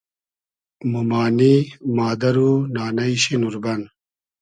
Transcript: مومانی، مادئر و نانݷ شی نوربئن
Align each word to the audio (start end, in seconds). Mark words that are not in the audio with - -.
مومانی، 0.91 1.55
مادئر 1.95 2.37
و 2.45 2.49
نانݷ 2.75 3.15
شی 3.23 3.35
نوربئن 3.41 3.81